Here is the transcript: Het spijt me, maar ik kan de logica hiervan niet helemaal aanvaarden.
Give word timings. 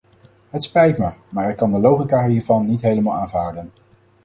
Het 0.49 0.63
spijt 0.63 0.97
me, 0.97 1.11
maar 1.29 1.49
ik 1.49 1.55
kan 1.55 1.71
de 1.71 1.79
logica 1.79 2.27
hiervan 2.27 2.65
niet 2.65 2.81
helemaal 2.81 3.13
aanvaarden. 3.13 3.71